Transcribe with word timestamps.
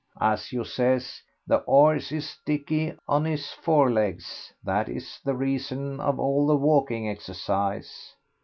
As 0.19 0.51
you 0.51 0.63
says, 0.63 1.21
the 1.45 1.57
'orse 1.59 2.11
is 2.11 2.35
dicky 2.43 2.97
on 3.07 3.27
'is 3.27 3.51
forelegs, 3.51 4.51
that 4.63 4.89
is 4.89 5.19
the 5.23 5.35
reason 5.35 5.99
of 5.99 6.19
all 6.19 6.47
the 6.47 6.55
walking 6.57 7.07
exercise." 7.07 8.15